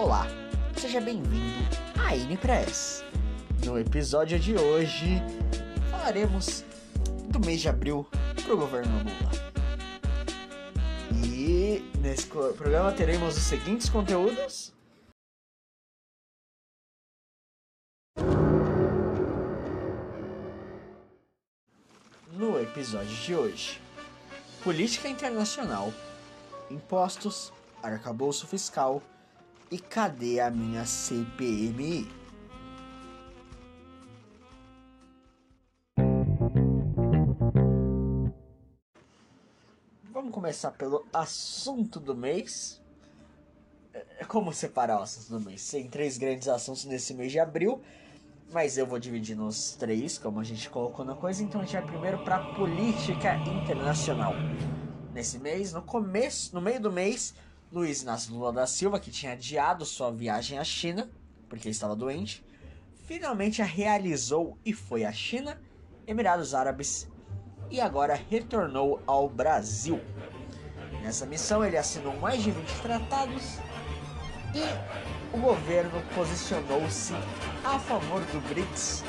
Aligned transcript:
Olá, 0.00 0.28
seja 0.80 1.00
bem-vindo 1.00 1.58
à 1.96 2.36
Press. 2.40 3.02
No 3.66 3.76
episódio 3.76 4.38
de 4.38 4.54
hoje, 4.54 5.20
falaremos 5.90 6.64
do 7.28 7.40
mês 7.40 7.60
de 7.60 7.68
abril 7.68 8.06
para 8.44 8.54
o 8.54 8.56
governo 8.56 8.96
Lula. 8.98 9.32
E 11.26 11.82
nesse 11.98 12.28
programa 12.28 12.92
teremos 12.92 13.36
os 13.36 13.42
seguintes 13.42 13.88
conteúdos. 13.88 14.72
No 22.34 22.60
episódio 22.60 23.16
de 23.16 23.34
hoje, 23.34 23.82
política 24.62 25.08
internacional, 25.08 25.92
impostos, 26.70 27.52
arcabouço 27.82 28.46
fiscal 28.46 29.02
e 29.70 29.78
cadê 29.78 30.40
a 30.40 30.50
minha 30.50 30.84
CPMI? 30.84 32.08
Vamos 40.10 40.32
começar 40.32 40.70
pelo 40.72 41.06
assunto 41.12 42.00
do 42.00 42.14
mês. 42.14 42.80
É 44.18 44.24
como 44.24 44.52
separar 44.52 45.00
o 45.00 45.02
assunto 45.02 45.38
do 45.38 45.44
mês? 45.44 45.68
Tem 45.70 45.88
três 45.88 46.16
grandes 46.16 46.48
assuntos 46.48 46.84
nesse 46.84 47.12
mês 47.14 47.32
de 47.32 47.38
abril, 47.38 47.82
mas 48.50 48.78
eu 48.78 48.86
vou 48.86 48.98
dividir 48.98 49.36
nos 49.36 49.72
três, 49.72 50.18
como 50.18 50.40
a 50.40 50.44
gente 50.44 50.70
colocou 50.70 51.04
na 51.04 51.14
coisa. 51.14 51.42
Então 51.42 51.60
a 51.60 51.64
gente 51.64 51.74
vai 51.74 51.86
primeiro 51.86 52.18
para 52.24 52.54
política 52.54 53.36
internacional. 53.36 54.32
Nesse 55.12 55.38
mês, 55.38 55.72
no 55.72 55.82
começo, 55.82 56.54
no 56.54 56.60
meio 56.60 56.80
do 56.80 56.92
mês, 56.92 57.34
Luiz 57.70 58.00
Inácio 58.00 58.32
Lula 58.32 58.50
da 58.50 58.66
Silva, 58.66 58.98
que 58.98 59.10
tinha 59.10 59.32
adiado 59.32 59.84
sua 59.84 60.10
viagem 60.10 60.58
à 60.58 60.64
China, 60.64 61.10
porque 61.50 61.68
estava 61.68 61.94
doente, 61.94 62.42
finalmente 63.04 63.60
a 63.60 63.64
realizou 63.66 64.56
e 64.64 64.72
foi 64.72 65.04
à 65.04 65.12
China, 65.12 65.60
Emirados 66.06 66.54
Árabes 66.54 67.06
e 67.70 67.78
agora 67.78 68.18
retornou 68.30 69.02
ao 69.06 69.28
Brasil. 69.28 70.00
Nessa 71.02 71.26
missão 71.26 71.62
ele 71.62 71.76
assinou 71.76 72.16
mais 72.18 72.42
de 72.42 72.50
20 72.50 72.80
tratados 72.80 73.58
e 74.54 75.36
o 75.36 75.38
governo 75.38 76.02
posicionou-se 76.14 77.12
a 77.62 77.78
favor 77.78 78.22
do 78.26 78.40
BRICS 78.48 79.04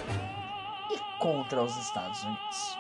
e 0.92 1.20
contra 1.22 1.64
os 1.64 1.78
Estados 1.78 2.22
Unidos. 2.24 2.78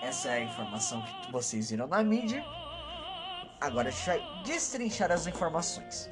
Essa 0.00 0.28
é 0.28 0.34
a 0.34 0.44
informação 0.44 1.02
que 1.02 1.32
vocês 1.32 1.70
viram 1.70 1.88
na 1.88 2.02
mídia 2.04 2.44
Agora 3.62 3.90
a 3.90 3.92
gente 3.92 4.06
vai 4.06 4.20
destrinchar 4.42 5.12
as 5.12 5.28
informações. 5.28 6.10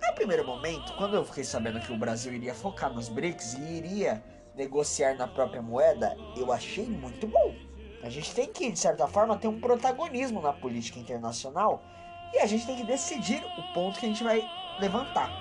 No 0.00 0.14
primeiro 0.14 0.46
momento, 0.46 0.94
quando 0.96 1.16
eu 1.16 1.24
fiquei 1.24 1.42
sabendo 1.42 1.80
que 1.80 1.92
o 1.92 1.98
Brasil 1.98 2.32
iria 2.32 2.54
focar 2.54 2.94
nos 2.94 3.08
BRICS 3.08 3.54
e 3.54 3.62
iria 3.78 4.22
negociar 4.54 5.16
na 5.16 5.26
própria 5.26 5.60
moeda, 5.60 6.16
eu 6.36 6.52
achei 6.52 6.86
muito 6.86 7.26
bom. 7.26 7.52
A 8.00 8.08
gente 8.08 8.32
tem 8.32 8.46
que, 8.46 8.70
de 8.70 8.78
certa 8.78 9.08
forma, 9.08 9.36
ter 9.36 9.48
um 9.48 9.60
protagonismo 9.60 10.40
na 10.40 10.52
política 10.52 11.00
internacional 11.00 11.82
e 12.32 12.38
a 12.38 12.46
gente 12.46 12.64
tem 12.64 12.76
que 12.76 12.84
decidir 12.84 13.42
o 13.58 13.74
ponto 13.74 13.98
que 13.98 14.06
a 14.06 14.08
gente 14.08 14.22
vai 14.22 14.48
levantar. 14.78 15.32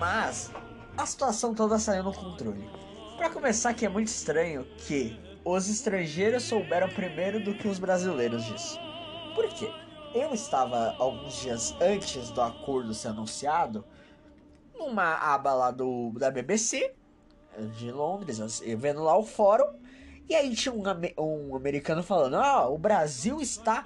Mas 0.00 0.50
a 0.98 1.06
situação 1.06 1.54
toda 1.54 1.78
saiu 1.78 2.02
no 2.02 2.12
controle. 2.12 2.68
Para 3.16 3.30
começar, 3.30 3.72
que 3.74 3.86
é 3.86 3.88
muito 3.88 4.08
estranho 4.08 4.64
que 4.76 5.16
os 5.44 5.68
estrangeiros 5.70 6.42
souberam 6.42 6.88
primeiro 6.88 7.38
do 7.38 7.54
que 7.54 7.68
os 7.68 7.78
brasileiros 7.78 8.44
disso. 8.44 8.76
Por 9.36 9.46
quê? 9.50 9.83
Eu 10.14 10.32
estava 10.32 10.94
alguns 10.98 11.34
dias 11.40 11.74
antes 11.80 12.30
do 12.30 12.40
acordo 12.40 12.94
ser 12.94 13.08
anunciado 13.08 13.84
numa 14.72 15.14
aba 15.14 15.52
lá 15.52 15.70
do, 15.72 16.12
da 16.12 16.30
BBC 16.30 16.94
de 17.76 17.90
Londres, 17.90 18.60
vendo 18.78 19.02
lá 19.02 19.16
o 19.16 19.24
fórum, 19.24 19.78
e 20.28 20.34
aí 20.34 20.54
tinha 20.54 20.72
um, 20.72 20.82
um 21.18 21.56
americano 21.56 22.02
falando: 22.02 22.36
Ah, 22.36 22.68
o 22.68 22.78
Brasil 22.78 23.40
está 23.40 23.84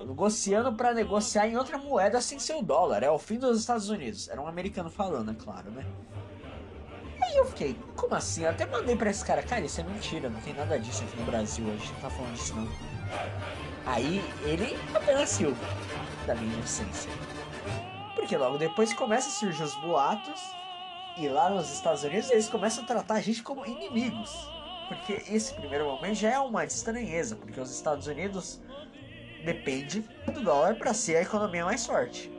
negociando 0.00 0.74
para 0.74 0.94
negociar 0.94 1.48
em 1.48 1.56
outra 1.56 1.78
moeda 1.78 2.20
sem 2.20 2.38
ser 2.38 2.54
o 2.54 2.62
dólar, 2.62 3.02
é 3.02 3.10
o 3.10 3.18
fim 3.18 3.38
dos 3.38 3.60
Estados 3.60 3.90
Unidos. 3.90 4.28
Era 4.28 4.40
um 4.40 4.46
americano 4.46 4.90
falando, 4.90 5.30
é 5.30 5.34
claro, 5.34 5.70
né? 5.70 5.86
Aí 7.22 7.36
eu 7.36 7.46
fiquei, 7.46 7.76
como 7.96 8.14
assim? 8.14 8.42
Eu 8.42 8.50
até 8.50 8.66
mandei 8.66 8.96
pra 8.96 9.10
esse 9.10 9.24
cara, 9.24 9.42
cara, 9.42 9.64
isso 9.64 9.80
é 9.80 9.84
mentira, 9.84 10.28
não 10.28 10.40
tem 10.40 10.52
nada 10.52 10.78
disso 10.78 11.02
aqui 11.04 11.16
no 11.16 11.24
Brasil, 11.24 11.66
a 11.66 11.76
gente 11.76 11.92
não 11.92 12.00
tá 12.00 12.10
falando 12.10 12.34
disso 12.34 12.54
não. 12.54 12.68
Aí 13.86 14.22
ele 14.42 14.76
apenas 14.94 15.28
Silva, 15.28 15.64
da 16.26 16.34
minha 16.34 16.54
inocência. 16.54 17.10
Porque 18.14 18.36
logo 18.36 18.56
depois 18.56 18.92
começa 18.94 19.28
a 19.28 19.32
surgir 19.32 19.62
os 19.62 19.74
boatos 19.76 20.40
e 21.18 21.28
lá 21.28 21.50
nos 21.50 21.70
Estados 21.70 22.02
Unidos 22.02 22.30
eles 22.30 22.48
começam 22.48 22.84
a 22.84 22.86
tratar 22.86 23.14
a 23.14 23.20
gente 23.20 23.42
como 23.42 23.66
inimigos. 23.66 24.32
Porque 24.88 25.12
esse 25.28 25.54
primeiro 25.54 25.84
momento 25.84 26.14
já 26.14 26.30
é 26.30 26.38
uma 26.38 26.64
estranheza, 26.64 27.36
porque 27.36 27.60
os 27.60 27.70
Estados 27.70 28.06
Unidos 28.06 28.60
depende 29.44 30.00
do 30.32 30.42
dólar 30.42 30.76
para 30.76 30.94
ser 30.94 31.16
a 31.16 31.22
economia 31.22 31.64
mais 31.64 31.86
forte. 31.86 32.32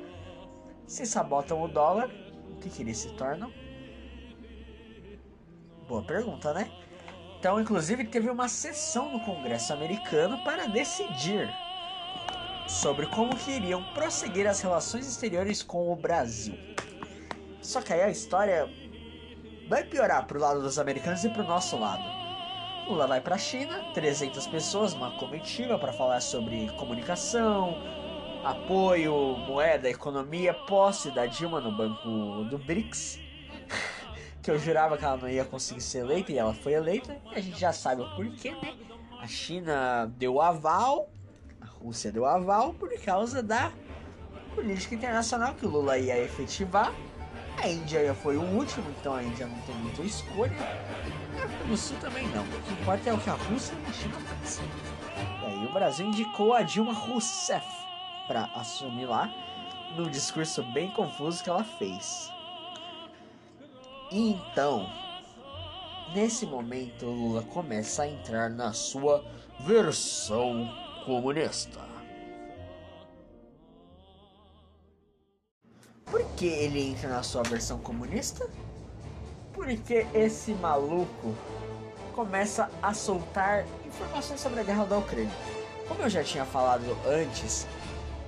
Se 0.88 1.06
sabotam 1.06 1.62
o 1.62 1.68
dólar, 1.68 2.10
o 2.50 2.56
que, 2.58 2.70
que 2.70 2.82
eles 2.82 2.98
se 2.98 3.14
tornam? 3.14 3.52
Boa 5.88 6.04
pergunta, 6.04 6.54
né? 6.54 6.72
Então, 7.46 7.62
inclusive, 7.62 8.04
teve 8.06 8.28
uma 8.28 8.48
sessão 8.48 9.12
no 9.12 9.20
Congresso 9.20 9.72
americano 9.72 10.44
para 10.44 10.66
decidir 10.66 11.48
sobre 12.68 13.06
como 13.06 13.36
que 13.36 13.52
iriam 13.52 13.84
prosseguir 13.94 14.48
as 14.48 14.62
relações 14.62 15.08
exteriores 15.08 15.62
com 15.62 15.94
o 15.94 15.96
Brasil. 15.96 16.58
Só 17.62 17.84
que 17.84 17.94
aí 17.94 18.02
a 18.02 18.10
história 18.10 18.68
vai 19.70 19.84
piorar 19.84 20.26
pro 20.26 20.40
lado 20.40 20.60
dos 20.60 20.80
americanos 20.80 21.24
e 21.24 21.30
pro 21.30 21.44
nosso 21.44 21.78
lado. 21.78 22.02
Lula 22.88 23.06
vai 23.06 23.22
para 23.22 23.36
a 23.36 23.38
China, 23.38 23.94
300 23.94 24.48
pessoas, 24.48 24.94
uma 24.94 25.16
comitiva 25.20 25.78
para 25.78 25.94
falar 25.94 26.22
sobre 26.22 26.68
comunicação, 26.80 27.76
apoio, 28.44 29.14
moeda, 29.38 29.88
economia, 29.88 30.52
posse 30.52 31.12
da 31.12 31.28
Dilma 31.28 31.62
no 31.62 31.72
banco 31.72 32.10
do 32.50 32.58
BRICS 32.58 33.24
que 34.46 34.52
eu 34.52 34.60
jurava 34.60 34.96
que 34.96 35.04
ela 35.04 35.18
não 35.18 35.28
ia 35.28 35.44
conseguir 35.44 35.82
ser 35.82 36.00
eleita 36.02 36.32
e 36.32 36.38
ela 36.38 36.54
foi 36.54 36.74
eleita. 36.74 37.18
E 37.32 37.36
a 37.36 37.42
gente 37.42 37.60
já 37.60 37.74
sabe 37.74 38.04
o 38.04 38.16
porquê, 38.16 38.52
né? 38.52 38.76
A 39.20 39.26
China 39.26 40.06
deu 40.20 40.40
aval, 40.40 41.10
a 41.60 41.66
Rússia 41.66 42.12
deu 42.12 42.28
aval 42.28 42.72
por 42.76 42.94
causa 43.02 43.42
da 43.42 43.72
política 44.54 44.94
internacional 44.94 45.56
que 45.56 45.66
o 45.66 45.70
Lula 45.70 45.98
ia 45.98 46.20
efetivar. 46.20 46.94
A 47.58 47.68
Índia 47.68 48.14
foi 48.14 48.38
o 48.38 48.44
último, 48.44 48.86
então 49.00 49.16
a 49.16 49.24
Índia 49.24 49.48
não 49.48 49.58
tem 49.62 49.74
muita 49.78 50.04
escolha. 50.04 50.54
A 51.42 51.46
África 51.46 51.64
do 51.64 51.76
Sul 51.76 51.98
também 52.00 52.28
não. 52.28 52.44
O 52.44 52.62
que 52.62 52.74
importa 52.74 53.10
é 53.10 53.14
o 53.14 53.18
que 53.18 53.30
a 53.32 53.34
Rússia 53.34 53.74
e 53.74 53.90
a 53.90 53.94
China 53.94 54.16
fazem. 54.20 54.66
E 55.42 55.46
aí 55.46 55.66
o 55.66 55.74
Brasil 55.74 56.06
indicou 56.06 56.54
a 56.54 56.62
Dilma 56.62 56.94
Rousseff 56.94 57.66
para 58.28 58.46
assumir 58.54 59.08
lá, 59.08 59.28
num 59.96 60.08
discurso 60.08 60.62
bem 60.62 60.92
confuso 60.92 61.44
que 61.44 61.50
ela 61.50 61.64
fez. 61.64 62.35
Então, 64.12 64.88
nesse 66.14 66.46
momento, 66.46 67.06
Lula 67.06 67.42
começa 67.42 68.04
a 68.04 68.08
entrar 68.08 68.50
na 68.50 68.72
sua 68.72 69.24
versão 69.62 70.70
comunista. 71.06 71.80
Por 76.06 76.24
que 76.36 76.46
ele 76.46 76.92
entra 76.92 77.10
na 77.10 77.24
sua 77.24 77.42
versão 77.44 77.80
comunista? 77.80 78.48
Porque 79.54 80.06
esse 80.14 80.54
maluco 80.54 81.34
começa 82.14 82.70
a 82.82 82.94
soltar 82.94 83.66
informações 83.86 84.40
sobre 84.40 84.60
a 84.60 84.64
guerra 84.64 84.86
da 84.86 85.00
Ucrânia. 85.00 85.32
Como 85.88 86.02
eu 86.04 86.10
já 86.10 86.24
tinha 86.24 86.46
falado 86.46 86.86
antes, 87.08 87.66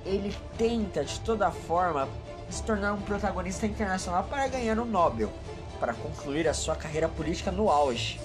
ele 0.04 0.34
tenta 0.56 1.04
de 1.04 1.20
toda 1.20 1.50
forma 1.52 2.08
se 2.50 2.62
tornar 2.64 2.94
um 2.94 3.00
protagonista 3.00 3.66
internacional 3.66 4.24
para 4.24 4.48
ganhar 4.48 4.78
um 4.78 4.84
Nobel 4.84 5.30
para 5.78 5.94
concluir 5.94 6.48
a 6.48 6.54
sua 6.54 6.76
carreira 6.76 7.08
política 7.08 7.50
no 7.50 7.70
auge. 7.70 8.20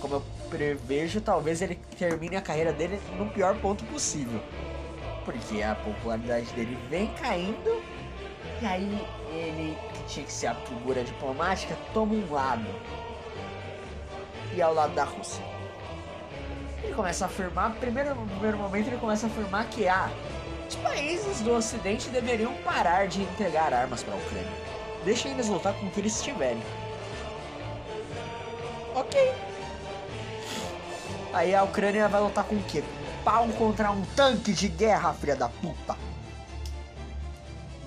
Como 0.00 0.14
eu 0.14 0.22
prevejo, 0.48 1.20
talvez 1.20 1.60
ele 1.62 1.76
termine 1.98 2.36
a 2.36 2.40
carreira 2.40 2.72
dele 2.72 3.00
no 3.16 3.28
pior 3.30 3.56
ponto 3.60 3.84
possível. 3.84 4.40
Porque 5.24 5.62
a 5.62 5.74
popularidade 5.74 6.50
dele 6.52 6.78
vem 6.88 7.08
caindo 7.14 7.82
e 8.60 8.66
aí 8.66 9.06
ele, 9.30 9.78
que 9.94 10.02
tinha 10.04 10.26
que 10.26 10.32
ser 10.32 10.48
a 10.48 10.54
figura 10.54 11.04
diplomática, 11.04 11.76
toma 11.94 12.14
um 12.14 12.32
lado. 12.32 12.66
E 14.54 14.60
é 14.60 14.64
ao 14.64 14.74
lado 14.74 14.94
da 14.94 15.04
Rússia. 15.04 15.44
Ele 16.82 16.94
começa 16.94 17.24
a 17.24 17.28
afirmar, 17.28 17.74
primeiro, 17.76 18.14
no 18.14 18.26
primeiro 18.26 18.58
momento 18.58 18.88
ele 18.88 18.96
começa 18.96 19.26
a 19.26 19.30
afirmar 19.30 19.68
que 19.68 19.86
ah, 19.86 20.10
os 20.68 20.74
países 20.76 21.40
do 21.40 21.52
ocidente 21.52 22.08
deveriam 22.08 22.52
parar 22.64 23.06
de 23.06 23.22
entregar 23.22 23.72
armas 23.72 24.02
para 24.02 24.14
a 24.14 24.16
Ucrânia. 24.16 24.52
Deixem 25.04 25.32
eles 25.32 25.48
lutar 25.48 25.74
com 25.74 25.86
o 25.86 25.90
que 25.90 26.00
eles 26.00 26.20
tiverem. 26.22 26.62
Ok. 29.08 29.34
Aí 31.32 31.54
a 31.54 31.62
Ucrânia 31.62 32.08
vai 32.08 32.20
lutar 32.20 32.44
com 32.44 32.56
o 32.56 32.62
quê? 32.64 32.82
Pau 33.24 33.48
contra 33.58 33.90
um 33.90 34.02
tanque 34.16 34.52
de 34.52 34.68
guerra, 34.68 35.12
filha 35.14 35.36
da 35.36 35.48
puta. 35.48 35.96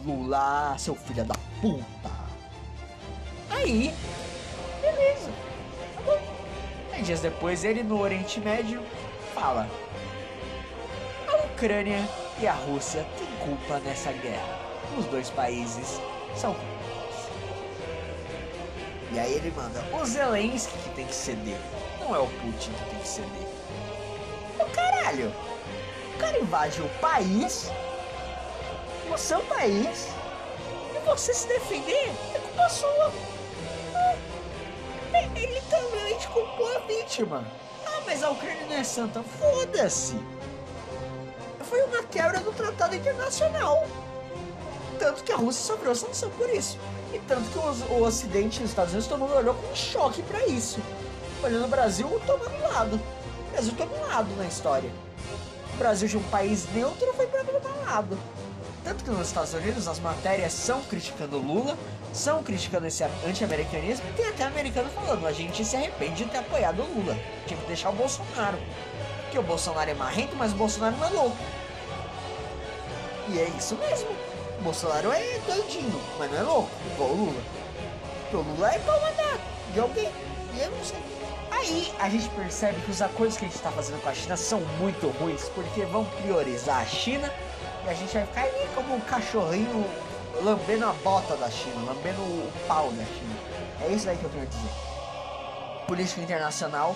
Lula, 0.04 0.76
seu 0.78 0.96
filho 0.96 1.24
da 1.24 1.36
puta. 1.62 2.12
Aí, 3.50 3.94
beleza. 4.82 5.32
Tá 5.96 6.02
bom. 6.06 6.20
Aí 6.92 7.04
dias 7.04 7.22
depois 7.22 7.64
ele 7.64 7.84
no 7.84 8.00
Oriente 8.00 8.40
Médio 8.40 8.82
fala: 9.34 9.68
A 11.28 11.46
Ucrânia 11.46 12.08
e 12.40 12.48
a 12.48 12.54
Rússia 12.54 13.06
têm 13.18 13.28
culpa 13.48 13.80
nessa 13.80 14.12
guerra. 14.12 14.60
Os 14.98 15.06
dois 15.06 15.30
países 15.30 16.02
são. 16.36 16.56
E 19.12 19.20
aí 19.20 19.34
ele 19.34 19.52
manda: 19.52 19.84
O 19.94 20.06
Zelensky 20.06 20.78
que 20.78 20.90
tem 20.92 21.06
que 21.06 21.14
ceder. 21.16 21.58
Não 22.00 22.16
é 22.16 22.20
o 22.20 22.28
Putin 22.28 22.72
que 22.72 22.90
tem 22.90 23.00
que 23.00 23.08
ceder. 23.08 23.48
O 24.60 24.66
caralho! 24.72 25.34
O 26.16 26.18
cara 26.18 26.40
invade 26.40 26.82
o 26.82 26.90
país, 27.00 27.70
o 29.12 29.18
seu 29.18 29.42
país, 29.42 30.08
e 30.96 31.00
você 31.06 31.34
se 31.34 31.48
defender 31.48 32.12
é 32.34 32.40
culpa 32.40 32.70
sua. 32.70 33.12
É, 35.14 35.26
ele 35.36 35.56
literalmente 35.56 36.28
culpou 36.28 36.76
a 36.76 36.80
vítima. 36.80 37.46
Ah, 37.86 38.02
mas 38.06 38.24
a 38.24 38.30
Ucrânia 38.30 38.66
não 38.68 38.78
é 38.78 38.84
santa. 38.84 39.24
Foda-se! 39.24 40.20
Foi 41.64 41.82
uma 41.84 42.04
quebra 42.04 42.40
do 42.40 42.52
tratado 42.52 42.96
internacional. 42.96 43.88
Tanto 45.00 45.24
que 45.24 45.32
a 45.32 45.38
Rússia 45.38 45.66
sofreu 45.66 45.96
sanção 45.96 46.30
por 46.32 46.50
isso. 46.50 46.78
Tanto 47.28 47.50
que 47.50 47.60
os, 47.60 47.82
o 47.90 48.04
Ocidente 48.04 48.62
e 48.62 48.64
os 48.64 48.70
Estados 48.70 48.92
Unidos 48.92 49.08
todo 49.08 49.20
mundo 49.20 49.36
olhou 49.36 49.54
com 49.56 49.76
choque 49.76 50.22
para 50.24 50.46
isso. 50.48 50.80
Olhando 51.44 51.66
o 51.66 51.70
Brasil 51.70 52.08
tomando 52.26 52.62
lado. 52.74 53.00
O 53.48 53.52
Brasil 53.52 53.74
tomou 53.78 54.00
lado 54.08 54.30
na 54.38 54.46
história. 54.46 54.90
O 55.74 55.78
Brasil 55.78 56.08
de 56.08 56.18
um 56.18 56.24
país 56.24 56.68
neutro 56.74 57.14
foi 57.14 57.28
para 57.28 57.44
tomar 57.44 57.76
lado. 57.86 58.18
Tanto 58.84 59.04
que 59.04 59.12
nos 59.12 59.28
Estados 59.28 59.54
Unidos 59.54 59.88
as 59.88 60.00
matérias 60.00 60.54
são 60.54 60.82
criticando 60.84 61.38
Lula, 61.38 61.78
são 62.14 62.44
criticando 62.44 62.88
esse 62.88 63.04
anti-americanismo 63.04 64.06
e 64.10 64.14
tem 64.14 64.28
até 64.28 64.44
americano 64.44 64.90
falando: 64.90 65.26
a 65.28 65.32
gente 65.32 65.64
se 65.64 65.76
arrepende 65.76 66.24
de 66.24 66.32
ter 66.32 66.40
apoiado 66.40 66.82
o 66.82 66.86
Lula. 66.86 67.18
Tinha 67.46 67.60
que 67.60 67.68
deixar 67.68 67.90
o 67.90 67.94
Bolsonaro. 67.94 68.58
Porque 69.24 69.38
o 69.38 69.44
Bolsonaro 69.44 69.90
é 69.90 69.94
marrento, 69.94 70.36
mas 70.36 70.52
o 70.52 70.56
Bolsonaro 70.56 70.98
não 70.98 71.08
é 71.08 71.10
louco. 71.10 71.38
E 73.30 73.40
é 73.40 73.50
isso 73.58 73.76
mesmo. 73.76 74.10
Bolsonaro 74.62 75.12
é 75.12 75.40
doidinho, 75.46 76.02
mas 76.18 76.32
não 76.32 76.38
é 76.38 76.42
louco, 76.44 76.70
igual 76.94 77.10
o 77.10 77.16
Lula. 77.16 77.42
Porque 78.22 78.36
o 78.36 78.42
Lula 78.42 78.72
é 78.72 78.80
pau 78.80 79.00
mandado 79.02 79.40
de 79.74 79.80
alguém. 79.80 80.12
E 80.54 80.60
eu 80.60 80.72
não 80.72 80.84
sei. 80.84 81.00
Aí 81.52 81.94
a 82.00 82.10
gente 82.10 82.30
percebe 82.30 82.80
que 82.82 82.92
os 82.92 83.02
acordos 83.02 83.38
que 83.38 83.46
a 83.46 83.48
gente 83.48 83.58
está 83.58 83.72
fazendo 83.72 84.02
com 84.02 84.10
a 84.10 84.14
China 84.14 84.38
são 84.38 84.62
muito 84.80 85.08
ruins, 85.20 85.50
porque 85.50 85.82
vão 85.86 86.06
priorizar 86.06 86.82
a 86.82 86.86
China 86.86 87.32
e 87.86 87.90
a 87.90 87.94
gente 87.94 88.14
vai 88.14 88.26
ficar 88.26 88.42
ali 88.44 88.68
como 88.74 88.96
um 88.96 89.00
cachorrinho 89.02 89.86
lambendo 90.42 90.86
a 90.86 90.94
bota 91.04 91.36
da 91.36 91.50
China, 91.50 91.76
lambendo 91.86 92.22
o 92.22 92.52
pau 92.68 92.90
da 92.92 93.04
China. 93.04 93.36
É 93.82 93.88
isso 93.90 94.10
aí 94.10 94.18
que 94.18 94.24
eu 94.24 94.30
quero 94.30 94.48
dizer. 94.48 94.72
Política 95.88 96.22
internacional, 96.22 96.96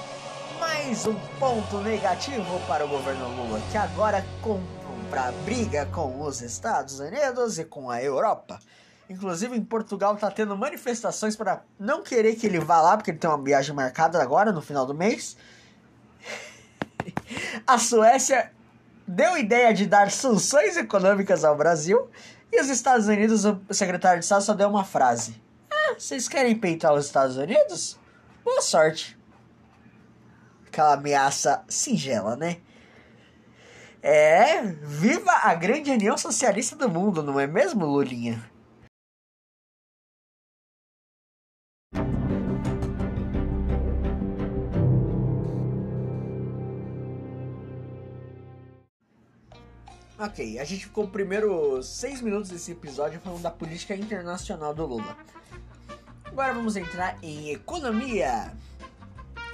mais 0.60 1.06
um 1.06 1.16
ponto 1.40 1.78
negativo 1.78 2.60
para 2.68 2.86
o 2.86 2.88
governo 2.88 3.28
Lula, 3.28 3.60
que 3.72 3.78
agora 3.78 4.26
compra 5.16 5.32
briga 5.46 5.86
com 5.94 6.22
os 6.24 6.42
Estados 6.42 7.00
Unidos 7.00 7.58
e 7.58 7.64
com 7.64 7.90
a 7.90 8.04
Europa. 8.04 8.60
Inclusive 9.10 9.56
em 9.56 9.64
Portugal 9.64 10.18
tá 10.18 10.30
tendo 10.30 10.58
manifestações 10.58 11.38
para 11.38 11.64
não 11.80 12.04
querer 12.04 12.36
que 12.36 12.46
ele 12.46 12.60
vá 12.60 12.82
lá, 12.82 12.98
porque 12.98 13.12
ele 13.12 13.18
tem 13.18 13.30
uma 13.30 13.42
viagem 13.42 13.74
marcada 13.74 14.22
agora 14.22 14.52
no 14.52 14.62
final 14.62 14.86
do 14.86 14.94
mês. 14.94 15.38
A 17.66 17.78
Suécia 17.78 18.52
deu 19.08 19.38
ideia 19.38 19.74
de 19.74 19.86
dar 19.86 20.12
sanções 20.12 20.76
econômicas 20.76 21.46
ao 21.46 21.56
Brasil 21.56 22.10
e 22.52 22.60
os 22.60 22.68
Estados 22.68 23.08
Unidos, 23.08 23.46
o 23.46 23.62
secretário 23.72 24.20
de 24.20 24.26
Estado 24.26 24.44
só 24.44 24.54
deu 24.54 24.68
uma 24.68 24.84
frase: 24.84 25.42
Ah, 25.72 25.94
vocês 25.98 26.28
querem 26.28 26.60
peitar 26.60 26.94
os 26.94 27.06
Estados 27.06 27.38
Unidos? 27.38 27.98
Boa 28.44 28.62
sorte. 28.62 29.18
Aquela 30.68 30.96
ameaça 30.96 31.64
singela, 31.70 32.36
né? 32.36 32.58
É, 34.02 34.62
viva 34.62 35.32
a 35.32 35.54
grande 35.56 35.92
união 35.92 36.18
socialista 36.18 36.76
do 36.76 36.90
mundo, 36.90 37.24
não 37.24 37.40
é 37.40 37.48
mesmo, 37.48 37.86
Lulinha? 37.86 38.44
Ok, 50.18 50.60
a 50.60 50.64
gente 50.64 50.86
ficou 50.86 51.08
primeiro 51.08 51.84
seis 51.84 52.22
minutos 52.22 52.50
desse 52.50 52.72
episódio 52.72 53.20
falando 53.20 53.42
da 53.42 53.52
política 53.52 53.96
internacional 53.96 54.74
do 54.74 54.86
Lula. 54.86 55.18
Agora 56.26 56.54
vamos 56.54 56.76
entrar 56.76 57.18
em 57.22 57.52
economia. 57.52 58.52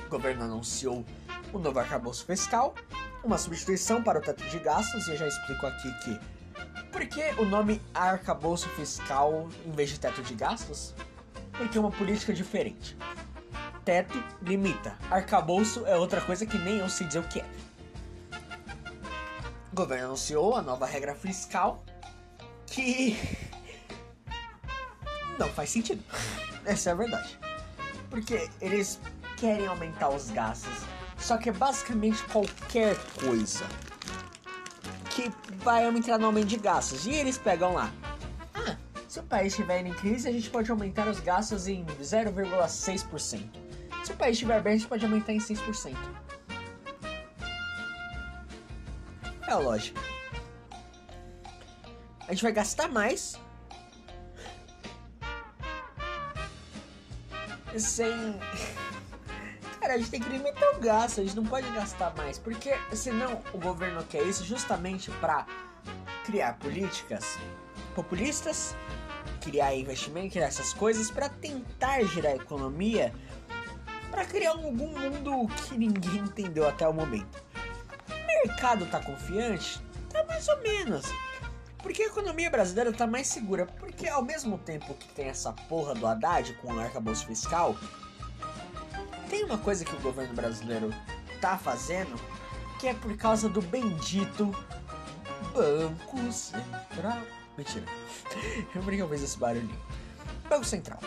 O 0.05 0.09
governo 0.09 0.43
anunciou 0.43 1.03
o 1.51 1.59
novo 1.59 1.79
arcabouço 1.79 2.25
fiscal, 2.25 2.75
uma 3.23 3.37
substituição 3.37 4.01
para 4.03 4.19
o 4.19 4.21
teto 4.21 4.43
de 4.45 4.59
gastos, 4.59 5.07
e 5.07 5.11
eu 5.11 5.17
já 5.17 5.27
explico 5.27 5.65
aqui 5.65 5.91
que. 5.99 6.19
Por 6.91 7.05
que 7.05 7.21
o 7.39 7.45
nome 7.45 7.81
arcabouço 7.93 8.67
fiscal 8.69 9.49
em 9.65 9.71
vez 9.71 9.89
de 9.89 9.99
teto 9.99 10.21
de 10.21 10.33
gastos? 10.33 10.93
Porque 11.53 11.77
é 11.77 11.81
uma 11.81 11.91
política 11.91 12.33
diferente. 12.33 12.97
Teto 13.85 14.21
limita, 14.41 14.95
arcabouço 15.09 15.85
é 15.85 15.95
outra 15.95 16.21
coisa 16.21 16.45
que 16.45 16.57
nem 16.57 16.77
eu 16.77 16.89
sei 16.89 17.07
dizer 17.07 17.19
o 17.19 17.23
que 17.23 17.39
é. 17.39 17.45
O 19.71 19.75
governo 19.75 20.07
anunciou 20.07 20.55
a 20.55 20.61
nova 20.61 20.85
regra 20.85 21.15
fiscal 21.15 21.83
que 22.67 23.17
não 25.39 25.49
faz 25.49 25.69
sentido. 25.69 26.03
Essa 26.65 26.89
é 26.89 26.93
a 26.93 26.95
verdade. 26.95 27.39
Porque 28.09 28.49
eles 28.59 28.99
querem 29.37 29.65
aumentar 29.65 30.09
os 30.09 30.29
gastos, 30.29 30.83
só 31.21 31.37
que 31.37 31.49
é 31.49 31.51
basicamente 31.51 32.23
qualquer 32.25 32.97
coisa 33.23 33.65
que 35.11 35.31
vai 35.63 35.87
entrar 35.87 36.17
no 36.17 36.25
aumento 36.25 36.47
de 36.47 36.57
gastos. 36.57 37.05
E 37.05 37.11
eles 37.11 37.37
pegam 37.37 37.73
lá. 37.73 37.91
Ah, 38.53 38.75
se 39.07 39.19
o 39.19 39.23
país 39.23 39.53
estiver 39.53 39.85
em 39.85 39.93
crise, 39.93 40.27
a 40.27 40.31
gente 40.31 40.49
pode 40.49 40.69
aumentar 40.71 41.07
os 41.07 41.19
gastos 41.19 41.67
em 41.67 41.85
0,6%. 41.85 43.49
Se 44.03 44.11
o 44.11 44.15
país 44.15 44.33
estiver 44.33 44.61
bem, 44.61 44.73
a 44.73 44.77
gente 44.77 44.87
pode 44.87 45.05
aumentar 45.05 45.33
em 45.33 45.39
6%. 45.39 45.95
é 49.51 49.53
a 49.53 49.57
lógica. 49.57 49.99
A 52.27 52.33
gente 52.33 52.43
vai 52.43 52.51
gastar 52.51 52.87
mais. 52.87 53.37
Sem. 57.77 58.39
Cara, 59.91 59.99
a 59.99 60.03
gente 60.03 60.11
tem 60.11 60.21
que 60.21 60.29
limitar 60.29 60.77
o 60.77 60.79
gasto, 60.79 61.19
a 61.19 61.23
gente 61.25 61.35
não 61.35 61.43
pode 61.43 61.69
gastar 61.71 62.15
mais. 62.15 62.39
Porque 62.39 62.73
senão 62.93 63.41
o 63.51 63.57
governo 63.57 64.01
quer 64.05 64.23
isso 64.23 64.45
justamente 64.45 65.11
para 65.19 65.45
criar 66.23 66.57
políticas 66.59 67.37
populistas, 67.93 68.73
criar 69.41 69.75
investimento, 69.75 70.29
criar 70.31 70.45
essas 70.45 70.71
coisas 70.71 71.11
para 71.11 71.27
tentar 71.27 72.01
girar 72.03 72.31
a 72.31 72.35
economia, 72.37 73.13
para 74.09 74.23
criar 74.23 74.51
algum 74.51 74.71
mundo 74.71 75.53
que 75.67 75.77
ninguém 75.77 76.19
entendeu 76.19 76.69
até 76.69 76.87
o 76.87 76.93
momento 76.93 77.43
mercado 78.45 78.85
tá 78.85 79.03
confiante? 79.03 79.81
Tá 80.09 80.23
mais 80.23 80.47
ou 80.47 80.57
menos. 80.61 81.05
Porque 81.79 82.03
a 82.03 82.07
economia 82.07 82.49
brasileira 82.49 82.93
tá 82.93 83.05
mais 83.05 83.27
segura. 83.27 83.65
Porque 83.65 84.07
ao 84.07 84.23
mesmo 84.23 84.57
tempo 84.57 84.93
que 84.93 85.07
tem 85.09 85.27
essa 85.27 85.51
porra 85.51 85.93
do 85.93 86.07
Haddad 86.07 86.53
com 86.61 86.71
o 86.73 86.79
arcabouço 86.79 87.25
fiscal, 87.25 87.75
tem 89.31 89.45
uma 89.45 89.57
coisa 89.57 89.85
que 89.85 89.95
o 89.95 89.99
governo 90.01 90.33
brasileiro 90.33 90.93
tá 91.39 91.57
fazendo 91.57 92.19
que 92.77 92.87
é 92.87 92.93
por 92.93 93.15
causa 93.15 93.47
do 93.47 93.61
bendito 93.61 94.51
Banco 95.53 96.31
Central. 96.31 97.21
Mentira. 97.57 97.85
Eu 98.75 98.81
brinco 98.81 99.03
eu 99.03 99.13
esse 99.13 99.37
barulhinho. 99.37 99.79
Banco 100.49 100.65
Central. 100.65 100.99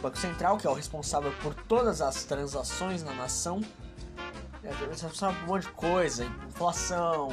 Banco 0.00 0.16
Central, 0.16 0.56
que 0.56 0.66
é 0.66 0.70
o 0.70 0.72
responsável 0.72 1.32
por 1.42 1.54
todas 1.54 2.00
as 2.00 2.24
transações 2.24 3.02
na 3.02 3.12
nação, 3.12 3.60
você 4.88 5.08
sabe 5.10 5.38
um 5.42 5.46
monte 5.46 5.64
de 5.64 5.72
coisa, 5.72 6.24
inflação, 6.48 7.28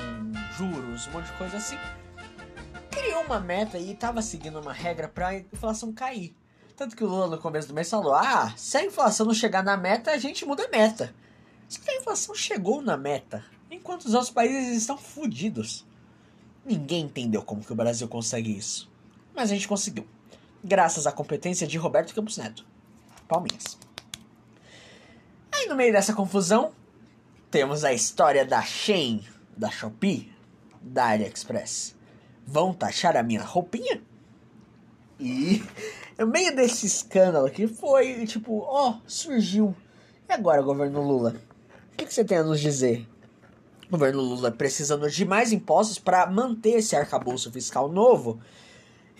juros, 0.57 1.07
um 1.07 1.11
monte 1.11 1.27
de 1.27 1.33
coisa 1.33 1.57
assim. 1.57 1.77
Criou 2.91 3.23
uma 3.23 3.39
meta 3.39 3.77
e 3.77 3.91
estava 3.91 4.21
seguindo 4.21 4.59
uma 4.59 4.73
regra 4.73 5.07
para 5.07 5.29
a 5.29 5.37
inflação 5.37 5.93
cair. 5.93 6.35
Tanto 6.79 6.95
que 6.95 7.03
o 7.03 7.07
Lula 7.07 7.27
no 7.27 7.37
começo 7.37 7.67
do 7.67 7.73
mês 7.73 7.89
falou: 7.89 8.13
ah, 8.13 8.53
se 8.55 8.77
a 8.77 8.85
inflação 8.85 9.25
não 9.25 9.33
chegar 9.33 9.61
na 9.61 9.75
meta, 9.75 10.11
a 10.11 10.17
gente 10.17 10.45
muda 10.45 10.63
a 10.63 10.69
meta. 10.69 11.13
Só 11.67 11.77
que 11.81 11.91
a 11.91 11.97
inflação 11.97 12.33
chegou 12.33 12.81
na 12.81 12.95
meta, 12.95 13.43
enquanto 13.69 14.05
os 14.05 14.13
outros 14.13 14.31
países 14.31 14.77
estão 14.77 14.97
fodidos. 14.97 15.85
Ninguém 16.65 17.03
entendeu 17.03 17.41
como 17.41 17.65
que 17.65 17.73
o 17.73 17.75
Brasil 17.75 18.07
consegue 18.07 18.57
isso. 18.57 18.89
Mas 19.35 19.51
a 19.51 19.55
gente 19.55 19.67
conseguiu. 19.67 20.07
Graças 20.63 21.05
à 21.05 21.11
competência 21.11 21.67
de 21.67 21.77
Roberto 21.77 22.15
Campos 22.15 22.37
Neto. 22.37 22.65
Palminhas. 23.27 23.77
Aí 25.51 25.67
no 25.67 25.75
meio 25.75 25.91
dessa 25.91 26.13
confusão, 26.13 26.71
temos 27.51 27.83
a 27.83 27.91
história 27.91 28.45
da 28.45 28.61
Shein, 28.61 29.21
da 29.57 29.69
Shopee, 29.69 30.33
da 30.81 31.09
AliExpress. 31.09 31.93
Vão 32.47 32.73
taxar 32.73 33.17
a 33.17 33.23
minha 33.23 33.43
roupinha? 33.43 34.01
E 35.19 35.61
no 36.19 36.27
meio 36.27 36.53
desse 36.53 36.85
escândalo 36.85 37.49
que 37.49 37.65
foi, 37.65 38.25
tipo, 38.25 38.59
ó, 38.59 38.89
oh, 38.89 38.95
surgiu. 39.07 39.73
E 40.27 40.33
agora, 40.33 40.61
governo 40.61 41.01
Lula? 41.01 41.33
O 41.93 41.97
que, 41.97 42.05
que 42.05 42.13
você 42.13 42.25
tem 42.25 42.37
a 42.37 42.43
nos 42.43 42.59
dizer? 42.59 43.07
O 43.87 43.91
governo 43.91 44.19
Lula 44.19 44.51
precisando 44.51 45.09
de 45.09 45.23
mais 45.23 45.53
impostos 45.53 45.97
para 45.97 46.29
manter 46.29 46.79
esse 46.79 46.95
arcabouço 46.95 47.49
fiscal 47.51 47.89
novo, 47.89 48.39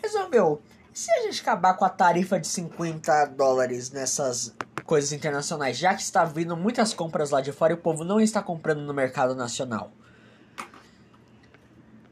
resolveu. 0.04 0.62
Se 0.94 1.10
a 1.12 1.22
gente 1.22 1.42
acabar 1.42 1.76
com 1.76 1.86
a 1.86 1.90
tarifa 1.90 2.38
de 2.38 2.48
50 2.48 3.28
dólares 3.28 3.92
nessas 3.92 4.54
coisas 4.86 5.14
internacionais, 5.14 5.78
já 5.78 5.96
que 5.96 6.02
está 6.02 6.26
vindo 6.26 6.58
muitas 6.58 6.94
compras 6.94 7.30
lá 7.30 7.40
de 7.40 7.54
fora 7.54 7.72
e 7.72 7.76
o 7.76 7.80
povo 7.80 8.04
não 8.04 8.20
está 8.20 8.42
comprando 8.44 8.82
no 8.82 8.94
mercado 8.94 9.34
nacional. 9.34 9.92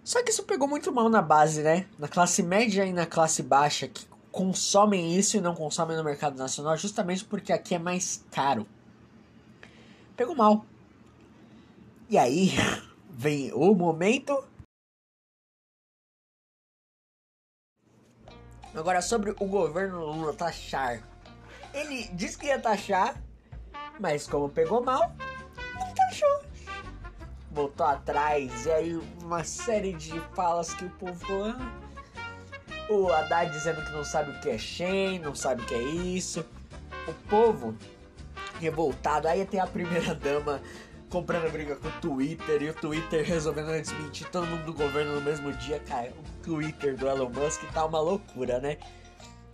Só 0.01 0.23
que 0.23 0.31
isso 0.31 0.43
pegou 0.43 0.67
muito 0.67 0.93
mal 0.93 1.09
na 1.09 1.21
base, 1.21 1.61
né? 1.61 1.85
Na 1.99 2.07
classe 2.07 2.41
média 2.41 2.85
e 2.85 2.93
na 2.93 3.05
classe 3.05 3.43
baixa, 3.43 3.89
que 3.89 4.05
consomem 4.37 5.17
isso 5.17 5.35
e 5.35 5.41
não 5.41 5.55
consomem 5.55 5.97
no 5.97 6.03
mercado 6.03 6.37
nacional, 6.37 6.77
justamente 6.77 7.25
porque 7.25 7.51
aqui 7.51 7.73
é 7.73 7.79
mais 7.79 8.23
caro. 8.31 8.67
Pegou 10.15 10.35
mal. 10.35 10.63
E 12.07 12.19
aí 12.19 12.51
vem 13.09 13.51
o 13.51 13.73
momento. 13.73 14.47
Agora 18.75 19.01
sobre 19.01 19.31
o 19.31 19.45
governo 19.47 20.05
Lula 20.05 20.33
taxar. 20.33 21.01
Ele 21.73 22.07
disse 22.09 22.37
que 22.37 22.45
ia 22.45 22.59
taxar, 22.59 23.19
mas 23.99 24.27
como 24.27 24.49
pegou 24.49 24.83
mal, 24.83 25.15
não 25.79 25.93
taxou. 25.95 26.43
Voltou 27.49 27.87
atrás, 27.87 28.67
e 28.67 28.71
aí 28.71 28.93
uma 29.23 29.43
série 29.43 29.93
de 29.93 30.19
falas 30.35 30.75
que 30.75 30.85
o 30.85 30.91
povo. 30.91 31.25
Ah, 31.43 31.86
o 32.89 33.11
Haddad 33.11 33.51
dizendo 33.51 33.83
que 33.83 33.91
não 33.91 34.03
sabe 34.03 34.31
o 34.31 34.39
que 34.39 34.49
é 34.49 34.57
Shen, 34.57 35.19
não 35.19 35.35
sabe 35.35 35.61
o 35.61 35.65
que 35.65 35.75
é 35.75 35.81
isso. 35.81 36.45
O 37.07 37.13
povo 37.29 37.75
revoltado. 38.59 39.27
Aí 39.27 39.45
tem 39.45 39.59
a 39.59 39.67
primeira 39.67 40.13
dama 40.15 40.61
comprando 41.09 41.51
briga 41.51 41.75
com 41.75 41.87
o 41.87 41.91
Twitter 42.01 42.61
e 42.61 42.69
o 42.69 42.73
Twitter 42.73 43.25
resolvendo 43.25 43.71
desmentir 43.81 44.29
todo 44.29 44.45
mundo 44.45 44.65
do 44.65 44.73
governo 44.73 45.15
no 45.15 45.21
mesmo 45.21 45.51
dia, 45.53 45.79
cara. 45.79 46.11
O 46.11 46.43
Twitter 46.43 46.95
do 46.97 47.07
Elon 47.07 47.29
Musk 47.29 47.63
tá 47.73 47.85
uma 47.85 47.99
loucura, 47.99 48.59
né? 48.59 48.77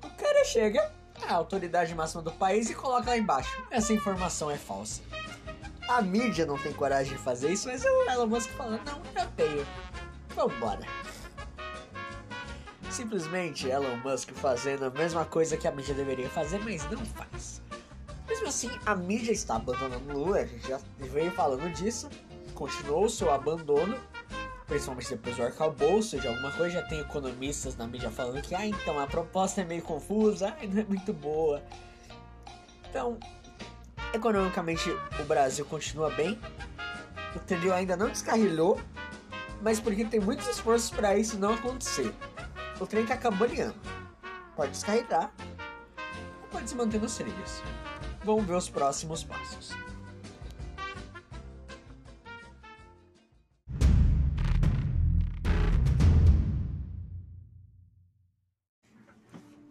O 0.03 0.09
cara 0.09 0.43
chega, 0.45 0.91
a 1.27 1.33
autoridade 1.33 1.93
máxima 1.93 2.21
do 2.21 2.31
país, 2.31 2.69
e 2.69 2.75
coloca 2.75 3.09
lá 3.09 3.17
embaixo: 3.17 3.63
essa 3.69 3.93
informação 3.93 4.49
é 4.49 4.57
falsa. 4.57 5.01
A 5.87 6.01
mídia 6.01 6.45
não 6.45 6.57
tem 6.57 6.73
coragem 6.73 7.13
de 7.13 7.19
fazer 7.19 7.51
isso, 7.51 7.67
mas 7.67 7.83
o 7.83 8.09
Elon 8.09 8.27
Musk 8.27 8.49
fala: 8.51 8.79
não, 8.85 9.01
eu 9.21 9.29
tenho. 9.35 9.65
Vambora. 10.35 10.85
Simplesmente 12.93 13.67
Elon 13.67 13.97
Musk 14.03 14.29
fazendo 14.33 14.85
a 14.85 14.89
mesma 14.91 15.25
coisa 15.25 15.57
que 15.57 15.67
a 15.67 15.71
mídia 15.71 15.95
deveria 15.95 16.29
fazer, 16.29 16.59
mas 16.59 16.87
não 16.91 17.03
faz. 17.03 17.59
Mesmo 18.29 18.47
assim, 18.47 18.69
a 18.85 18.95
mídia 18.95 19.31
está 19.31 19.55
abandonando 19.55 20.13
Lula, 20.13 20.37
a 20.37 20.45
gente 20.45 20.67
já 20.67 20.79
veio 20.99 21.31
falando 21.31 21.67
disso, 21.73 22.07
continuou 22.53 23.05
o 23.05 23.09
seu 23.09 23.31
abandono, 23.31 23.97
principalmente 24.67 25.09
depois 25.09 25.35
do 25.35 25.41
arcabouço 25.41 26.19
de 26.19 26.27
alguma 26.27 26.51
coisa, 26.51 26.81
já 26.81 26.81
tem 26.83 26.99
economistas 26.99 27.75
na 27.75 27.87
mídia 27.87 28.11
falando 28.11 28.39
que, 28.43 28.53
ah, 28.53 28.67
então 28.67 28.99
a 28.99 29.07
proposta 29.07 29.61
é 29.61 29.65
meio 29.65 29.81
confusa, 29.81 30.49
ah, 30.61 30.67
não 30.67 30.81
é 30.83 30.85
muito 30.85 31.11
boa. 31.13 31.63
Então, 32.87 33.17
economicamente 34.13 34.91
o 35.19 35.23
Brasil 35.23 35.65
continua 35.65 36.11
bem, 36.11 36.39
o 37.35 37.39
trilho 37.39 37.73
ainda 37.73 37.97
não 37.97 38.09
descarrilhou, 38.09 38.79
mas 39.63 39.79
porque 39.79 40.05
tem 40.05 40.19
muitos 40.19 40.47
esforços 40.47 40.91
para 40.91 41.17
isso 41.17 41.39
não 41.39 41.55
acontecer. 41.55 42.13
O 42.79 42.87
trem 42.87 43.03
acabou 43.11 43.47
ligando. 43.47 43.79
Pode 44.55 44.71
descarregar 44.71 45.31
ou 46.41 46.47
pode 46.49 46.69
se 46.69 46.75
manter 46.75 46.99
nos 46.99 47.15
trilhos. 47.15 47.61
Vamos 48.23 48.45
ver 48.45 48.55
os 48.55 48.69
próximos 48.69 49.23
passos. 49.23 49.71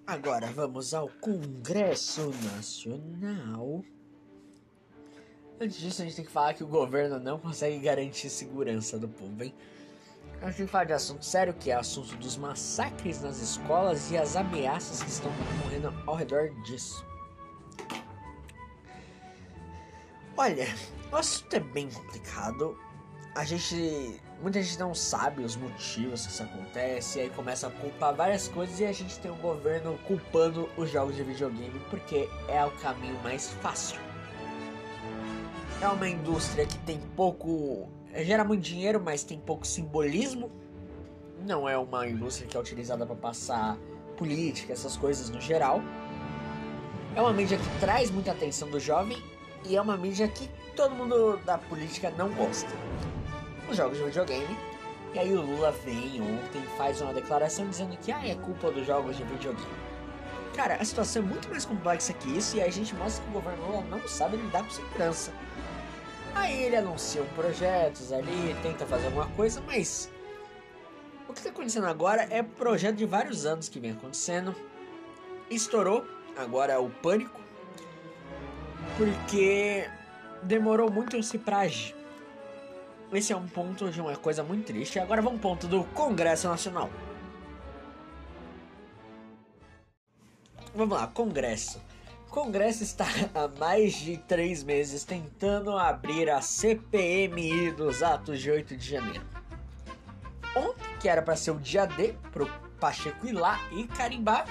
Agora 0.07 0.49
vamos 0.49 0.93
ao 0.93 1.09
Congresso 1.09 2.31
Nacional. 2.55 3.83
Antes 5.59 5.79
disso, 5.79 6.03
a 6.03 6.05
gente 6.05 6.17
tem 6.17 6.25
que 6.25 6.31
falar 6.31 6.55
que 6.55 6.63
o 6.63 6.67
governo 6.67 7.19
não 7.19 7.39
consegue 7.39 7.79
garantir 7.79 8.29
segurança 8.29 8.99
do 8.99 9.09
povo, 9.09 9.43
hein? 9.43 9.55
A 10.43 10.47
gente 10.47 10.65
que 10.65 10.67
falar 10.67 10.85
de 10.85 10.93
assunto 10.93 11.25
sério, 11.25 11.55
que 11.55 11.71
é 11.71 11.75
assunto 11.75 12.17
dos 12.17 12.37
massacres 12.37 13.23
nas 13.23 13.41
escolas 13.41 14.11
e 14.11 14.19
as 14.19 14.35
ameaças 14.35 15.01
que 15.01 15.09
estão 15.09 15.31
morrendo 15.63 15.95
ao 16.05 16.17
redor 16.17 16.51
disso. 16.65 17.07
Olha, 20.37 20.67
o 21.13 21.17
assunto 21.17 21.55
é 21.55 21.61
bem 21.61 21.89
complicado. 21.89 22.77
A 23.37 23.45
gente. 23.45 24.21
Muita 24.41 24.61
gente 24.61 24.81
não 24.81 24.93
sabe 24.93 25.45
os 25.45 25.55
motivos 25.55 26.27
que 26.27 26.33
isso 26.33 26.43
acontece, 26.43 27.21
e 27.21 27.23
aí 27.23 27.31
começa 27.31 27.69
a 27.69 27.71
culpar 27.71 28.13
várias 28.13 28.49
coisas 28.49 28.81
e 28.81 28.85
a 28.85 28.93
gente 28.93 29.17
tem 29.21 29.31
o 29.31 29.37
governo 29.37 29.97
culpando 30.09 30.69
os 30.77 30.91
jogos 30.91 31.15
de 31.15 31.23
videogame 31.23 31.81
porque 31.89 32.29
é 32.49 32.65
o 32.65 32.71
caminho 32.73 33.17
mais 33.23 33.51
fácil. 33.63 34.01
É 35.81 35.87
uma 35.87 36.09
indústria 36.09 36.67
que 36.67 36.77
tem 36.79 36.99
pouco. 37.15 37.89
Gera 38.15 38.45
muito 38.45 38.63
dinheiro, 38.63 39.01
mas 39.03 39.25
tem 39.25 39.39
pouco 39.39 39.67
simbolismo. 39.67 40.51
Não 41.47 41.69
é 41.69 41.77
uma 41.77 42.07
indústria 42.07 42.47
que 42.47 42.57
é 42.57 42.61
utilizada 42.61 43.07
para 43.07 43.17
passar 43.17 43.77
política, 44.17 44.73
essas 44.73 44.97
coisas 44.97 45.31
no 45.31 45.41
geral. 45.41 45.83
É 47.17 47.21
uma 47.21 47.33
mídia 47.33 47.59
que 47.59 47.81
traz 47.81 48.11
muita 48.11 48.33
atenção 48.33 48.71
do 48.71 48.79
jovem 48.79 49.23
e 49.65 49.77
é 49.77 49.81
uma 49.81 49.97
mídia 49.97 50.29
que 50.29 50.49
todo 50.77 50.95
mundo 50.95 51.37
da 51.39 51.59
política 51.59 52.11
não 52.17 52.31
gosta. 52.31 52.71
Os 53.69 53.77
jogos 53.77 53.99
de 53.99 54.05
videogame. 54.05 54.57
E 55.15 55.19
aí 55.19 55.35
o 55.35 55.43
Lula 55.43 55.71
vem 55.85 56.23
ontem 56.23 56.63
faz 56.79 57.03
uma 57.03 57.13
declaração 57.13 57.69
dizendo 57.69 57.97
que 57.99 58.11
ah, 58.11 58.27
é 58.27 58.35
culpa 58.35 58.71
dos 58.71 58.87
jogos 58.87 59.17
de 59.17 59.25
videogame. 59.25 59.67
Cara, 60.55 60.77
a 60.77 60.85
situação 60.85 61.23
é 61.23 61.27
muito 61.27 61.49
mais 61.49 61.65
complexa 61.65 62.13
que 62.13 62.37
isso 62.37 62.57
e 62.57 62.63
a 62.63 62.71
gente 62.71 62.95
mostra 62.95 63.23
que 63.23 63.31
o 63.31 63.33
governo 63.33 63.67
Lula 63.67 63.85
não 63.91 64.09
sabe 64.09 64.37
lidar 64.37 64.63
com 64.65 64.71
segurança. 64.71 65.33
Aí 66.35 66.63
ele 66.63 66.77
anuncia 66.77 67.23
projetos 67.35 68.13
ali, 68.13 68.57
tenta 68.63 68.87
fazer 68.87 69.07
alguma 69.07 69.29
coisa, 69.29 69.61
mas 69.67 70.11
o 71.29 71.33
que 71.33 71.39
está 71.41 71.51
acontecendo 71.51 71.87
agora 71.87 72.27
é 72.31 72.43
projeto 72.43 72.97
de 72.97 73.07
vários 73.07 73.47
anos 73.47 73.69
que 73.69 73.79
vem 73.79 73.93
acontecendo. 73.93 74.55
Estourou, 75.51 76.05
agora 76.37 76.73
é 76.73 76.79
o 76.79 76.89
pânico, 76.89 77.41
porque 78.97 79.89
demorou 80.43 80.91
muito 80.91 81.17
o 81.17 81.23
Ciprage. 81.23 81.95
Esse 83.13 83.33
é 83.33 83.37
um 83.37 83.47
ponto 83.47 83.91
de 83.91 84.01
uma 84.01 84.17
coisa 84.17 84.43
muito 84.43 84.67
triste. 84.67 84.99
Agora 84.99 85.21
vamos 85.21 85.39
um 85.39 85.43
ponto 85.43 85.67
do 85.67 85.85
Congresso 85.85 86.49
Nacional. 86.49 86.89
Vamos 90.75 90.97
lá, 90.97 91.07
Congresso. 91.07 91.79
Congresso 92.33 92.83
está 92.83 93.05
há 93.35 93.47
mais 93.61 93.93
de 93.93 94.17
três 94.17 94.65
meses 94.65 95.05
tentando 95.05 95.77
abrir 95.77 96.31
a 96.31 96.41
CPMI 96.41 97.73
dos 97.73 98.03
atos 98.03 98.41
de 98.41 98.51
8 98.51 98.75
de 98.75 98.89
janeiro. 98.89 99.25
Ontem, 100.57 100.97
que 100.99 101.11
era 101.11 101.21
para 101.21 101.37
ser 101.37 101.51
o 101.51 101.59
dia 101.59 101.85
D, 101.85 102.15
pro 102.33 102.51
Pacheco 102.81 103.27
ir 103.27 103.33
lá 103.33 103.61
e 103.71 103.87
carimbar, 103.87 104.47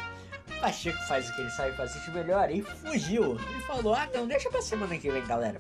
Pacheco 0.61 0.99
faz 1.07 1.27
o 1.27 1.35
que 1.35 1.41
ele 1.41 1.49
sabe 1.49 1.75
fazer 1.75 1.99
de 2.01 2.11
melhor 2.11 2.51
e 2.51 2.61
fugiu. 2.61 3.33
Ele 3.33 3.61
falou: 3.61 3.95
ah, 3.95 4.07
não, 4.13 4.27
deixa 4.27 4.49
pra 4.51 4.61
semana 4.61 4.95
que 4.97 5.09
vem, 5.09 5.25
galera. 5.25 5.57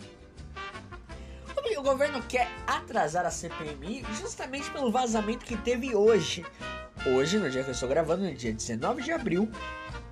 O 1.77 1.83
governo 1.83 2.21
quer 2.21 2.47
atrasar 2.67 3.25
a 3.25 3.31
CPMI 3.31 4.05
justamente 4.19 4.69
pelo 4.69 4.91
vazamento 4.91 5.43
que 5.43 5.57
teve 5.57 5.95
hoje. 5.95 6.45
Hoje, 7.07 7.39
no 7.39 7.49
dia 7.49 7.63
que 7.63 7.69
eu 7.69 7.73
estou 7.73 7.89
gravando, 7.89 8.23
no 8.23 8.33
dia 8.35 8.53
19 8.53 9.01
de 9.01 9.11
abril, 9.11 9.49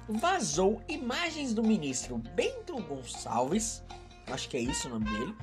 vazou 0.10 0.82
imagens 0.88 1.54
do 1.54 1.62
ministro 1.62 2.18
Bento 2.18 2.82
Gonçalves, 2.82 3.84
acho 4.28 4.50
que 4.50 4.58
é 4.58 4.60
isso 4.60 4.88
o 4.88 4.92
nome 4.92 5.06
dele, 5.06 5.36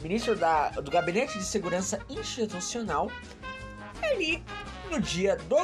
ministro 0.00 0.36
da, 0.36 0.68
do 0.70 0.90
Gabinete 0.90 1.38
de 1.38 1.44
Segurança 1.44 2.00
Institucional, 2.08 3.10
ali 4.02 4.44
no 4.90 5.00
dia 5.00 5.36
do 5.36 5.56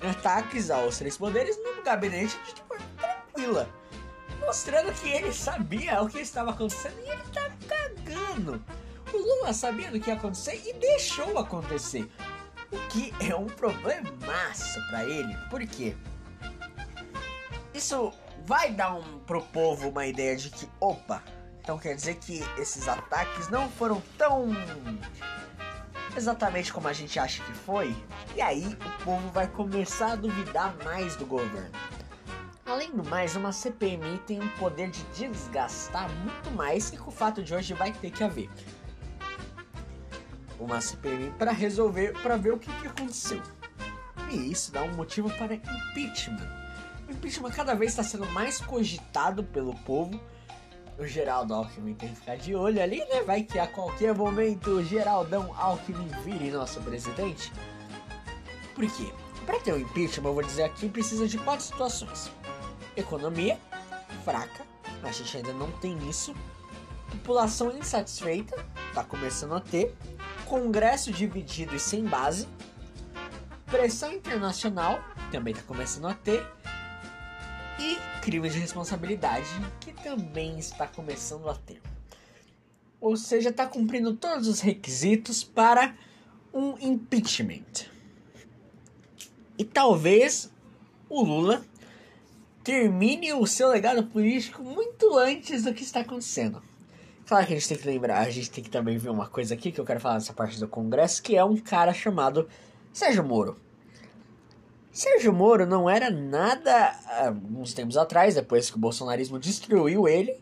ataques 0.00 0.70
aos 0.70 0.98
três 0.98 1.16
poderes 1.16 1.56
no 1.62 1.82
gabinete 1.82 2.36
de 2.46 2.54
tipo, 2.54 2.74
tranquila. 2.96 3.68
Mostrando 4.40 4.92
que 4.92 5.08
ele 5.08 5.32
sabia 5.32 6.02
o 6.02 6.08
que 6.08 6.18
estava 6.18 6.50
acontecendo 6.50 6.98
e 7.04 7.10
ele 7.10 7.22
tá 7.32 7.50
cagando. 7.68 8.64
O 9.12 9.16
Lula 9.16 9.52
sabia 9.52 9.90
do 9.90 10.00
que 10.00 10.08
ia 10.08 10.16
acontecer 10.16 10.60
e 10.66 10.72
deixou 10.72 11.38
acontecer. 11.38 12.10
O 12.72 12.78
que 12.88 13.12
é 13.20 13.34
um 13.34 13.46
problemaço 13.46 14.80
para 14.88 15.04
ele. 15.04 15.36
Por 15.50 15.60
quê? 15.66 15.94
Isso 17.80 18.12
vai 18.44 18.70
dar 18.70 18.92
um, 18.92 19.20
pro 19.20 19.40
povo 19.40 19.88
uma 19.88 20.06
ideia 20.06 20.36
de 20.36 20.50
que, 20.50 20.68
opa, 20.78 21.22
então 21.62 21.78
quer 21.78 21.94
dizer 21.94 22.16
que 22.16 22.44
esses 22.58 22.86
ataques 22.86 23.48
não 23.48 23.70
foram 23.70 24.02
tão 24.18 24.48
exatamente 26.14 26.70
como 26.74 26.88
a 26.88 26.92
gente 26.92 27.18
acha 27.18 27.42
que 27.42 27.52
foi, 27.54 27.96
e 28.36 28.42
aí 28.42 28.66
o 28.66 29.02
povo 29.02 29.26
vai 29.30 29.48
começar 29.48 30.12
a 30.12 30.14
duvidar 30.14 30.76
mais 30.84 31.16
do 31.16 31.24
governo. 31.24 31.70
Além 32.66 32.92
do 32.92 33.02
mais, 33.02 33.34
uma 33.34 33.50
CPMI 33.50 34.18
tem 34.26 34.42
um 34.42 34.48
poder 34.58 34.90
de 34.90 35.02
desgastar 35.14 36.06
muito 36.16 36.50
mais 36.50 36.90
que 36.90 36.98
com 36.98 37.08
o 37.08 37.14
fato 37.14 37.42
de 37.42 37.54
hoje 37.54 37.72
vai 37.72 37.92
ter 37.92 38.10
que 38.10 38.22
haver 38.22 38.50
uma 40.58 40.82
CPMI 40.82 41.30
para 41.38 41.50
resolver, 41.50 42.12
para 42.20 42.36
ver 42.36 42.52
o 42.52 42.58
que, 42.58 42.70
que 42.70 42.88
aconteceu. 42.88 43.40
E 44.30 44.52
isso 44.52 44.70
dá 44.70 44.82
um 44.82 44.92
motivo 44.92 45.30
para 45.30 45.54
impeachment. 45.54 46.59
O 47.10 47.12
impeachment 47.12 47.50
cada 47.50 47.74
vez 47.74 47.90
está 47.90 48.04
sendo 48.04 48.24
mais 48.26 48.60
cogitado 48.60 49.42
pelo 49.42 49.74
povo. 49.74 50.20
O 50.96 51.04
Geraldo 51.04 51.52
Alckmin 51.54 51.94
tem 51.94 52.10
que 52.10 52.14
ficar 52.14 52.36
de 52.36 52.54
olho 52.54 52.80
ali, 52.80 52.98
né? 53.06 53.22
Vai 53.22 53.42
que 53.42 53.58
a 53.58 53.66
qualquer 53.66 54.14
momento 54.14 54.70
o 54.70 54.84
Geraldão 54.84 55.52
Alckmin 55.58 56.06
vire 56.24 56.52
nosso 56.52 56.80
presidente. 56.80 57.52
Por 58.76 58.86
quê? 58.86 59.12
Para 59.44 59.58
ter 59.58 59.74
um 59.74 59.78
impeachment, 59.78 60.28
eu 60.28 60.34
vou 60.34 60.42
dizer 60.44 60.62
aqui, 60.62 60.88
precisa 60.88 61.26
de 61.26 61.36
quatro 61.38 61.64
situações: 61.64 62.30
economia 62.96 63.58
fraca, 64.24 64.64
a 65.02 65.10
gente 65.10 65.36
ainda 65.36 65.52
não 65.52 65.72
tem 65.72 65.98
isso. 66.08 66.32
População 67.10 67.76
insatisfeita, 67.76 68.64
tá 68.94 69.02
começando 69.02 69.54
a 69.54 69.60
ter. 69.60 69.96
Congresso 70.46 71.10
dividido 71.10 71.74
e 71.74 71.80
sem 71.80 72.04
base. 72.04 72.46
Pressão 73.66 74.12
internacional, 74.12 75.00
também 75.32 75.54
tá 75.54 75.62
começando 75.62 76.06
a 76.06 76.14
ter. 76.14 76.59
E 77.80 77.96
crime 78.20 78.50
de 78.50 78.58
responsabilidade, 78.58 79.48
que 79.80 79.90
também 79.92 80.58
está 80.58 80.86
começando 80.86 81.48
a 81.48 81.54
ter. 81.54 81.80
Ou 83.00 83.16
seja, 83.16 83.48
está 83.48 83.66
cumprindo 83.66 84.14
todos 84.14 84.46
os 84.46 84.60
requisitos 84.60 85.42
para 85.42 85.96
um 86.52 86.76
impeachment. 86.78 87.88
E 89.56 89.64
talvez 89.64 90.52
o 91.08 91.22
Lula 91.22 91.64
termine 92.62 93.32
o 93.32 93.46
seu 93.46 93.68
legado 93.68 94.04
político 94.04 94.62
muito 94.62 95.16
antes 95.16 95.64
do 95.64 95.72
que 95.72 95.82
está 95.82 96.00
acontecendo. 96.00 96.62
Claro 97.26 97.46
que 97.46 97.54
a 97.54 97.56
gente 97.56 97.68
tem 97.68 97.78
que 97.78 97.86
lembrar, 97.86 98.18
a 98.18 98.30
gente 98.30 98.50
tem 98.50 98.62
que 98.62 98.70
também 98.70 98.98
ver 98.98 99.08
uma 99.08 99.28
coisa 99.28 99.54
aqui 99.54 99.72
que 99.72 99.80
eu 99.80 99.84
quero 99.84 100.00
falar 100.00 100.14
nessa 100.14 100.32
parte 100.32 100.60
do 100.60 100.68
Congresso, 100.68 101.22
que 101.22 101.36
é 101.36 101.44
um 101.44 101.56
cara 101.56 101.94
chamado 101.94 102.48
Sérgio 102.92 103.24
Moro. 103.24 103.56
Sérgio 104.92 105.32
Moro 105.32 105.66
não 105.66 105.88
era 105.88 106.10
nada 106.10 106.94
alguns 107.24 107.72
tempos 107.72 107.96
atrás, 107.96 108.34
depois 108.34 108.70
que 108.70 108.76
o 108.76 108.80
bolsonarismo 108.80 109.38
destruiu 109.38 110.08
ele, 110.08 110.36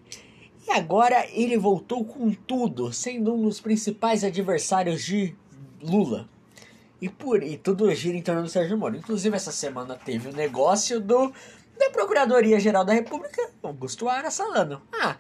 e 0.67 0.71
agora 0.71 1.27
ele 1.33 1.57
voltou 1.59 2.05
com 2.05 2.33
tudo, 2.33 2.93
sendo 2.93 3.35
um 3.35 3.43
dos 3.43 3.61
principais 3.61 4.25
adversários 4.25 5.03
de 5.05 5.35
Lula. 5.83 6.29
E 7.01 7.09
por 7.09 7.43
e 7.43 7.57
tudo 7.57 7.95
gira 7.95 8.17
em 8.17 8.23
torno 8.23 8.43
do 8.43 8.49
Sérgio 8.49 8.77
Moro. 8.77 8.97
Inclusive 8.97 9.37
essa 9.37 9.53
semana 9.53 9.95
teve 9.95 10.29
o 10.29 10.33
um 10.33 10.35
negócio 10.35 11.01
do 11.01 11.33
da 11.79 11.91
Procuradoria 11.91 12.59
Geral 12.59 12.85
da 12.85 12.93
República, 12.93 13.51
Augusto 13.63 14.09
Aras 14.09 14.37
falando: 14.37 14.83
"Ah, 14.93 15.17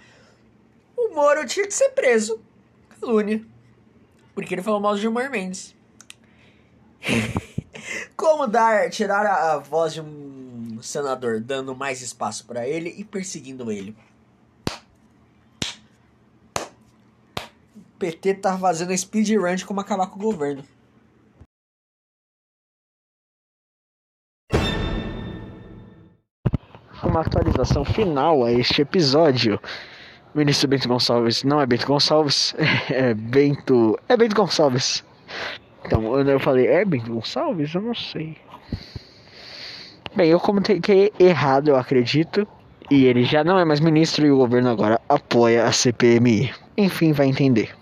o 0.96 1.14
Moro 1.14 1.46
tinha 1.46 1.66
que 1.66 1.74
ser 1.74 1.90
preso. 1.90 2.40
Calúnia. 3.00 3.44
Porque 4.34 4.54
ele 4.54 4.62
falou 4.62 4.80
mal 4.80 4.94
do 4.94 5.00
Gilmar 5.00 5.30
Mendes. 5.30 5.76
Como 8.18 8.48
dar, 8.48 8.90
tirar 8.90 9.24
a, 9.24 9.58
voz 9.58 9.94
de 9.94 10.00
um 10.00 10.82
senador, 10.82 11.38
dando 11.40 11.72
mais 11.72 12.02
espaço 12.02 12.44
para 12.44 12.66
ele 12.66 12.92
e 12.98 13.04
perseguindo 13.04 13.70
ele. 13.70 13.96
O 17.76 17.80
PT 17.96 18.34
tá 18.34 18.58
fazendo 18.58 18.96
speedrun 18.96 19.54
de 19.54 19.64
como 19.64 19.80
acabar 19.80 20.08
com 20.08 20.18
o 20.18 20.22
governo. 20.22 20.64
Uma 27.04 27.20
atualização 27.20 27.84
final 27.84 28.44
a 28.44 28.50
este 28.50 28.82
episódio. 28.82 29.60
Ministro 30.34 30.66
Bento 30.66 30.88
Gonçalves 30.88 31.44
não 31.44 31.60
é 31.60 31.66
Bento 31.66 31.86
Gonçalves, 31.86 32.52
é 32.90 33.14
Bento. 33.14 33.96
É 34.08 34.16
Bento 34.16 34.34
Gonçalves. 34.34 35.04
Então, 35.84 36.18
eu 36.20 36.40
falei, 36.40 36.84
Bento 36.84 37.12
Gonçalves? 37.12 37.74
Eu 37.74 37.82
não 37.82 37.94
sei. 37.94 38.36
Bem, 40.14 40.30
eu 40.30 40.40
comentei 40.40 41.12
errado, 41.18 41.68
eu 41.68 41.76
acredito. 41.76 42.46
E 42.90 43.04
ele 43.04 43.24
já 43.24 43.44
não 43.44 43.58
é 43.58 43.64
mais 43.64 43.80
ministro 43.80 44.26
e 44.26 44.30
o 44.30 44.36
governo 44.36 44.70
agora 44.70 45.00
apoia 45.08 45.66
a 45.66 45.72
CPMI. 45.72 46.52
Enfim, 46.76 47.12
vai 47.12 47.26
entender. 47.26 47.77